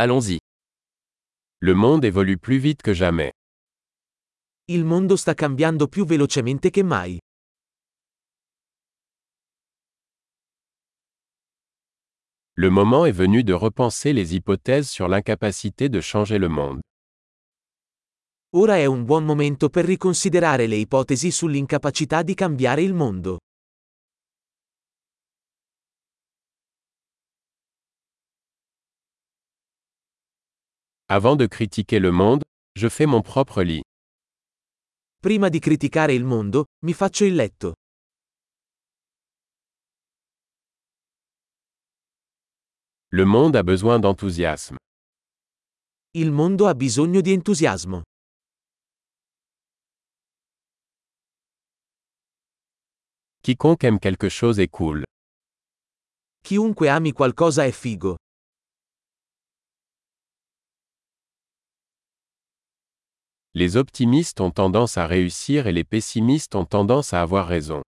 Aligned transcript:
Allons-y. 0.00 0.38
Le 1.60 1.74
monde 1.74 2.04
évolue 2.04 2.38
plus 2.38 2.58
vite 2.58 2.82
que 2.82 2.92
jamais. 2.94 3.32
Il 4.66 4.84
mondo 4.84 5.16
sta 5.16 5.34
cambiando 5.34 5.88
più 5.88 6.04
velocemente 6.04 6.70
che 6.70 6.84
mai. 6.84 7.18
Le 12.54 12.70
moment 12.70 13.06
est 13.06 13.16
venu 13.16 13.42
de 13.42 13.52
repenser 13.52 14.12
les 14.12 14.36
hypothèses 14.36 14.88
sur 14.88 15.08
l'incapacité 15.08 15.88
de 15.88 16.00
changer 16.00 16.38
le 16.38 16.48
monde. 16.48 16.80
Ora 18.54 18.76
è 18.76 18.84
un 18.84 19.04
buon 19.04 19.24
momento 19.24 19.68
per 19.68 19.84
riconsiderare 19.84 20.68
le 20.68 20.76
ipotesi 20.76 21.32
sull'incapacità 21.32 22.22
di 22.22 22.34
cambiare 22.34 22.82
il 22.82 22.94
mondo. 22.94 23.38
Avant 31.10 31.36
de 31.36 31.46
critiquer 31.46 32.00
le 32.00 32.10
monde, 32.12 32.42
je 32.76 32.86
fais 32.86 33.06
mon 33.06 33.22
propre 33.22 33.62
lit. 33.62 33.82
Prima 35.22 35.48
di 35.48 35.58
criticare 35.58 36.12
il 36.12 36.22
mondo, 36.22 36.66
mi 36.84 36.92
faccio 36.92 37.24
il 37.24 37.34
letto. 37.34 37.72
Le 43.12 43.24
monde 43.24 43.56
a 43.56 43.62
besoin 43.62 43.98
d'enthousiasme. 43.98 44.76
Il 46.10 46.30
mondo 46.30 46.66
ha 46.66 46.74
bisogno 46.74 47.22
di 47.22 47.32
entusiasmo. 47.32 48.02
Quiconque 53.40 53.88
aime 53.88 53.98
quelque 53.98 54.28
chose 54.28 54.60
est 54.60 54.68
cool. 54.70 55.02
Chiunque 56.42 56.90
ami 56.90 57.12
qualcosa 57.12 57.64
è 57.64 57.70
figo. 57.70 58.16
Les 63.60 63.76
optimistes 63.76 64.40
ont 64.40 64.52
tendance 64.52 64.98
à 64.98 65.06
réussir 65.08 65.66
et 65.66 65.72
les 65.72 65.82
pessimistes 65.82 66.54
ont 66.54 66.64
tendance 66.64 67.12
à 67.12 67.20
avoir 67.20 67.48
raison. 67.48 67.82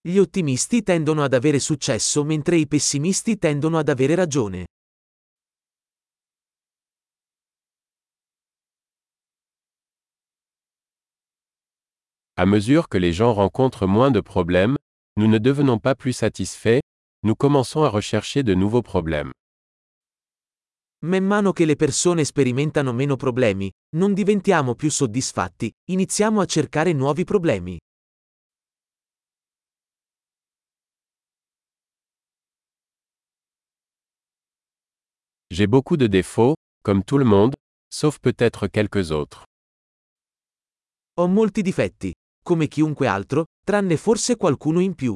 Gli 0.00 0.16
ottimisti 0.16 0.82
tendono 0.82 1.22
ad 1.22 1.34
avere 1.34 1.58
successo 1.58 2.24
mentre 2.24 2.56
i 2.56 2.66
pessimisti 2.66 3.36
tendono 3.36 3.76
ad 3.76 3.90
avere 3.90 4.14
ragione. 4.14 4.64
À 12.36 12.46
mesure 12.46 12.88
que 12.88 12.96
les 12.96 13.12
gens 13.12 13.34
rencontrent 13.34 13.86
moins 13.86 14.10
de 14.10 14.22
problèmes, 14.22 14.78
nous 15.18 15.28
ne 15.28 15.36
devenons 15.36 15.78
pas 15.78 15.94
plus 15.94 16.14
satisfaits, 16.14 16.80
nous 17.24 17.34
commençons 17.34 17.82
à 17.82 17.90
rechercher 17.90 18.42
de 18.42 18.54
nouveaux 18.54 18.80
problèmes. 18.80 19.32
Man 21.04 21.24
mano 21.24 21.52
che 21.52 21.64
le 21.64 21.76
persone 21.76 22.24
sperimentano 22.24 22.92
meno 22.92 23.14
problemi, 23.14 23.70
non 23.96 24.14
diventiamo 24.14 24.74
più 24.74 24.90
soddisfatti, 24.90 25.72
iniziamo 25.92 26.40
a 26.40 26.44
cercare 26.44 26.92
nuovi 26.92 27.22
problemi. 27.22 27.78
J'ai 35.46 35.68
beaucoup 35.68 35.96
de 35.96 36.08
défauts, 36.08 36.54
comme 36.82 37.04
tout 37.04 37.18
le 37.18 37.24
monde, 37.24 37.54
sauf 37.88 38.18
peut-être 38.18 38.66
quelques 38.68 39.12
autres. 39.12 39.44
Ho 41.20 41.28
molti 41.28 41.62
difetti, 41.62 42.12
come 42.42 42.66
chiunque 42.66 43.06
altro, 43.06 43.44
tranne 43.64 43.96
forse 43.96 44.36
qualcuno 44.36 44.80
in 44.80 44.96
più. 44.96 45.14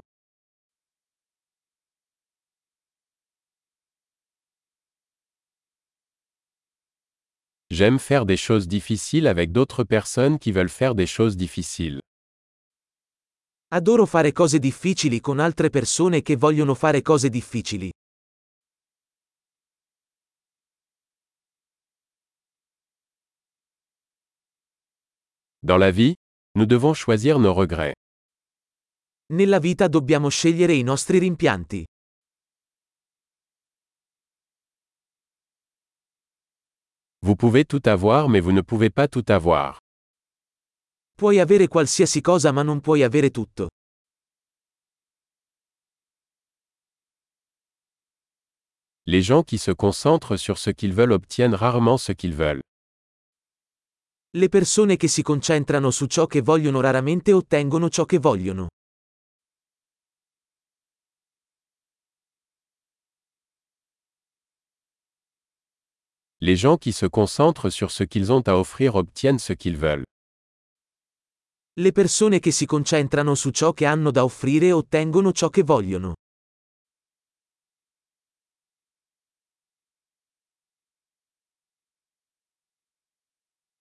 J'aime 7.72 7.98
faire 7.98 8.26
des 8.26 8.36
choses 8.36 8.68
difficiles 8.68 9.26
avec 9.26 9.50
d'autres 9.50 9.82
personnes 9.82 10.38
qui 10.38 10.52
veulent 10.52 10.68
faire 10.68 10.94
des 10.94 11.06
choses 11.06 11.38
difficiles. 11.38 12.00
Adoro 13.68 14.04
fare 14.04 14.32
cose 14.32 14.58
difficili 14.58 15.20
con 15.20 15.38
altre 15.38 15.70
persone 15.70 16.20
che 16.20 16.36
vogliono 16.36 16.74
fare 16.74 17.00
cose 17.00 17.30
difficili. 17.30 17.90
Dans 25.62 25.78
la 25.78 25.90
vie, 25.90 26.12
nous 26.54 26.66
devons 26.66 26.92
choisir 26.92 27.38
nos 27.38 27.54
regrets. 27.56 27.94
Nella 29.32 29.58
vita 29.58 29.88
dobbiamo 29.88 30.28
scegliere 30.28 30.74
i 30.74 30.82
nostri 30.82 31.16
rimpianti. 31.16 31.86
Vous 37.24 37.36
pouvez 37.36 37.64
tout 37.64 37.82
avoir 37.84 38.28
mais 38.28 38.40
vous 38.40 38.50
ne 38.50 38.62
pouvez 38.62 38.90
pas 38.90 39.06
tout 39.06 39.24
avoir. 39.28 39.78
Puoi 41.16 41.38
avere 41.38 41.68
qualsiasi 41.68 42.20
cosa 42.20 42.50
ma 42.50 42.62
non 42.64 42.80
puoi 42.80 43.04
avere 43.04 43.30
tutto. 43.30 43.68
Les 49.06 49.22
gens 49.22 49.44
qui 49.44 49.58
se 49.58 49.70
concentrent 49.70 50.36
sur 50.36 50.58
ce 50.58 50.70
qu'ils 50.70 50.94
veulent 50.94 51.12
obtiennent 51.12 51.54
rarement 51.54 51.96
ce 51.96 52.10
qu'ils 52.12 52.34
veulent. 52.34 52.62
Le 54.34 54.48
persone 54.48 54.96
che 54.96 55.06
si 55.06 55.22
concentrano 55.22 55.92
su 55.92 56.06
ciò 56.06 56.26
che 56.26 56.40
vogliono 56.40 56.80
raramente 56.80 57.32
ottengono 57.32 57.88
ciò 57.88 58.04
che 58.04 58.18
vogliono. 58.18 58.68
Les 66.44 66.56
gens 66.56 66.76
qui 66.76 66.92
se 66.92 67.06
concentrent 67.06 67.70
sur 67.70 67.92
ce 67.92 68.02
qu'ils 68.02 68.32
ont 68.32 68.42
à 68.48 68.56
offrir 68.56 68.96
obtiennent 68.96 69.38
ce 69.38 69.52
qu'ils 69.52 69.76
veulent. 69.76 70.02
Le 71.76 71.92
persone 71.92 72.40
che 72.40 72.50
si 72.50 72.66
concentrano 72.66 73.36
su 73.36 73.50
ciò 73.50 73.72
che 73.72 73.86
hanno 73.86 74.10
da 74.10 74.24
offrire 74.24 74.72
ottengono 74.72 75.30
ciò 75.30 75.50
che 75.50 75.62
vogliono. 75.62 76.14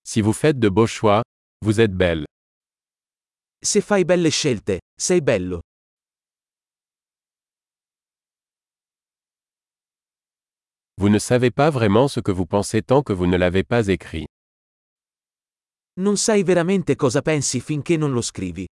Si 0.04 0.22
vous 0.22 0.38
faites 0.38 0.60
de 0.60 0.70
beaux 0.70 0.86
choix, 0.86 1.24
vous 1.66 1.80
êtes 1.80 1.96
belle. 1.96 2.26
Se 3.60 3.82
fai 3.82 4.06
belle 4.06 4.30
scelte, 4.30 4.82
sei 4.96 5.24
bello. 5.24 5.62
Vous 11.02 11.10
ne 11.10 11.18
savez 11.18 11.50
pas 11.50 11.72
vraiment 11.72 12.08
ce 12.08 12.20
que 12.20 12.30
vous 12.32 12.46
pensez 12.46 12.84
tant 12.84 13.02
que 13.02 13.12
vous 13.12 13.26
ne 13.26 13.36
l'avez 13.36 13.64
pas 13.64 13.88
écrit. 13.88 14.28
Non 15.98 16.16
sai 16.16 16.44
veramente 16.44 16.96
cosa 16.96 17.24
pensi 17.24 17.60
finché 17.60 17.98
non 17.98 18.12
lo 18.14 18.22
scrivi. 18.22 18.68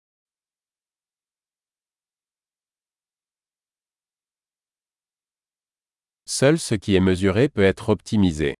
Seul 6.24 6.58
ce 6.58 6.76
qui 6.76 6.94
est 6.94 7.00
mesuré 7.04 7.50
peut 7.50 7.62
être 7.62 7.90
optimisé. 7.90 8.54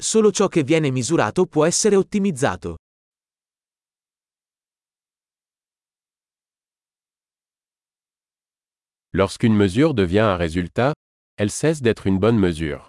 Solo 0.00 0.30
ciò 0.32 0.48
che 0.48 0.62
viene 0.62 0.90
misurato 0.90 1.44
può 1.44 1.66
essere 1.66 1.96
ottimizzato. 1.96 2.76
Lorsqu'une 9.10 9.54
mesure 9.54 9.92
devient 9.92 10.24
un 10.24 10.38
résultat, 10.38 10.94
elle 11.36 11.50
cesse 11.50 11.80
d'être 11.80 12.06
une 12.06 12.18
bonne 12.18 12.38
mesure. 12.38 12.86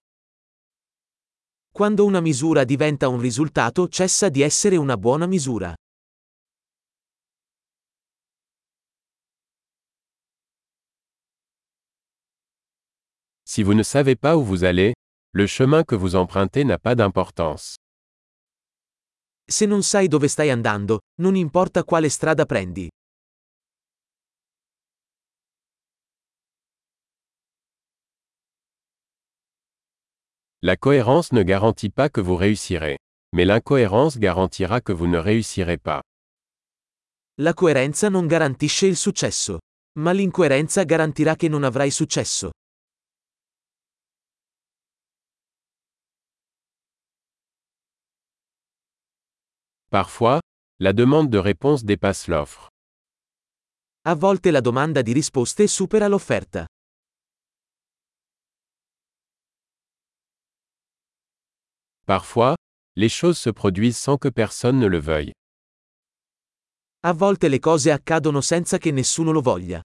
Quando 1.72 2.06
una 2.06 2.22
misura 2.22 2.66
diventa 2.66 3.08
un 3.08 3.20
risultato 3.20 3.88
cessa 3.88 4.30
di 4.30 4.42
essere 4.42 4.76
una 4.78 4.96
buona 4.98 5.26
misura. 5.26 5.74
Si 13.46 13.64
vous 13.64 13.74
ne 13.74 13.84
savez 13.84 14.16
pas 14.16 14.36
où 14.36 14.44
vous 14.44 14.64
allez, 14.64 14.94
le 15.32 15.48
chemin 15.48 15.84
que 15.84 15.96
vous 15.96 16.16
empruntez 16.16 16.64
n'a 16.64 16.78
pas 16.78 16.96
d'importance. 16.96 17.76
Se 19.48 19.66
non 19.66 19.84
sai 19.84 20.08
dove 20.08 20.28
stai 20.28 20.50
andando, 20.50 21.00
non 21.22 21.36
importa 21.36 21.84
quale 21.84 22.10
strada 22.10 22.46
prendi. 22.46 22.88
La 30.66 30.78
cohérence 30.78 31.34
ne 31.34 31.44
garantit 31.44 31.90
pas 31.90 32.08
que 32.08 32.22
vous 32.22 32.38
réussirez. 32.38 32.98
Mais 33.34 33.44
l'incohérence 33.44 34.18
garantira 34.18 34.80
que 34.80 34.94
vous 34.94 35.08
ne 35.08 35.18
réussirez 35.18 35.78
pas. 35.78 36.02
La 37.38 37.54
coerenza 37.54 38.10
non 38.10 38.28
garantisce 38.28 38.88
il 38.88 38.96
successo. 38.96 39.60
Ma 40.00 40.14
l'incoerenza 40.14 40.86
garantirà 40.86 41.36
che 41.36 41.50
non 41.50 41.66
avrai 41.66 41.92
successo. 41.92 42.52
Parfois, 49.90 50.40
la 50.80 50.94
demande 50.94 51.30
de 51.30 51.40
réponse 51.40 51.84
dépasse 51.84 52.30
l'offre. 52.30 52.70
A 54.06 54.16
volte 54.16 54.50
la 54.50 54.62
domanda 54.62 55.02
di 55.02 55.12
risposte 55.12 55.68
supera 55.68 56.08
l'offerta. 56.08 56.66
Parfois, 62.06 62.56
les 62.96 63.08
choses 63.10 63.38
se 63.38 63.50
produisent 63.50 63.98
sans 63.98 64.18
que 64.18 64.28
personne 64.28 64.78
ne 64.78 64.88
le 64.88 65.00
veuille. 65.00 65.32
A 67.06 67.14
volte 67.14 67.46
le 67.46 67.60
cose 67.60 67.92
accadono 67.92 68.42
senza 68.42 68.78
che 68.78 68.92
nessuno 68.92 69.32
lo 69.32 69.42
voglia. 69.42 69.82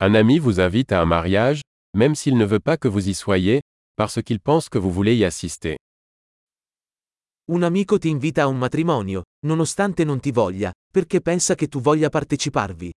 Un 0.00 0.14
ami 0.14 0.38
vous 0.38 0.58
invite 0.58 0.92
à 0.92 1.00
un 1.00 1.06
mariage, 1.06 1.60
même 1.94 2.14
s'il 2.14 2.36
ne 2.36 2.44
veut 2.44 2.60
pas 2.60 2.76
que 2.76 2.88
vous 2.88 3.08
y 3.08 3.14
soyez, 3.14 3.60
parce 3.96 4.22
qu'il 4.22 4.40
pense 4.40 4.68
que 4.68 4.78
vous 4.78 4.90
voulez 4.90 5.16
y 5.16 5.24
assister. 5.24 5.76
Un 7.50 7.62
amico 7.62 7.98
ti 7.98 8.08
invita 8.08 8.42
a 8.42 8.46
un 8.46 8.56
matrimonio, 8.56 9.24
nonostante 9.46 10.04
non 10.04 10.18
ti 10.18 10.32
voglia, 10.32 10.72
perché 10.90 11.20
pensa 11.20 11.54
che 11.54 11.68
tu 11.68 11.80
voglia 11.80 12.08
parteciparvi. 12.08 12.90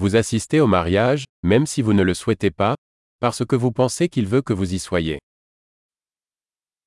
Vous 0.00 0.16
assistez 0.16 0.60
au 0.60 0.66
mariage, 0.66 1.24
même 1.42 1.66
si 1.66 1.82
vous 1.82 1.92
ne 1.92 2.02
le 2.02 2.14
souhaitez 2.14 2.50
pas, 2.50 2.74
parce 3.18 3.44
que 3.44 3.54
vous 3.54 3.70
pensez 3.70 4.08
qu'il 4.08 4.26
veut 4.26 4.40
que 4.40 4.54
vous 4.54 4.72
y 4.72 4.78
soyez. 4.78 5.18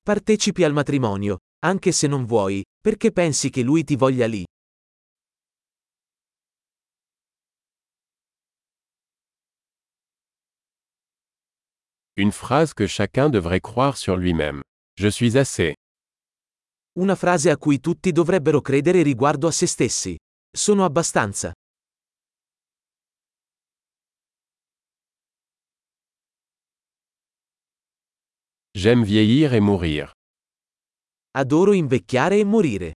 Partecipi 0.04 0.63
al 0.63 0.74
matrimonio, 0.74 1.38
anche 1.63 1.92
se 1.92 2.07
non 2.07 2.25
vuoi, 2.25 2.63
perché 2.81 3.12
pensi 3.12 3.51
che 3.51 3.62
lui 3.62 3.83
ti 3.83 3.95
voglia 3.95 4.25
lì? 4.25 4.44
Une 12.18 12.31
phrase 12.31 12.74
que 12.74 12.88
chacun 12.88 13.30
devrait 13.30 13.62
croire 13.62 13.95
sur 13.95 14.18
lui-même. 14.18 14.62
Je 14.98 15.10
suis 15.12 15.38
assez. 15.38 15.75
Una 16.98 17.15
frase 17.15 17.51
a 17.51 17.57
cui 17.57 17.80
tutti 17.80 18.12
dovrebbero 18.12 18.60
credere 18.62 19.04
riguardo 19.04 19.45
a 19.45 19.51
se 19.51 19.68
stessi. 19.68 20.18
Sono 20.51 20.83
abbastanza. 20.83 21.54
J'aime 28.84 29.06
vieillir 29.06 29.54
et 29.54 29.62
mourir. 29.62 30.12
Adoro 31.38 31.72
invecchiare 31.72 32.40
e 32.40 32.44
morire. 32.44 32.92